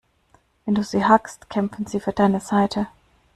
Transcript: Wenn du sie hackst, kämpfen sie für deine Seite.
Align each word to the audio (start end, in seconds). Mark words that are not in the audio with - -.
Wenn 0.65 0.73
du 0.73 0.83
sie 0.83 1.05
hackst, 1.05 1.47
kämpfen 1.51 1.85
sie 1.85 1.99
für 1.99 2.11
deine 2.11 2.39
Seite. 2.39 2.87